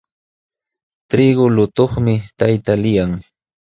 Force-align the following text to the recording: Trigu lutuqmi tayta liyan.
Trigu 1.09 1.45
lutuqmi 1.55 2.13
tayta 2.37 2.73
liyan. 2.83 3.11